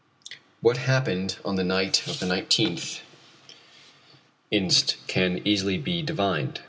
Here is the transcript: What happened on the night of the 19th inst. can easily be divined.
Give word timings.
What 0.61 0.77
happened 0.77 1.37
on 1.45 1.57
the 1.57 1.63
night 1.63 2.07
of 2.07 2.19
the 2.19 2.25
19th 2.25 3.01
inst. 4.49 4.97
can 5.05 5.43
easily 5.47 5.77
be 5.77 6.01
divined. 6.01 6.59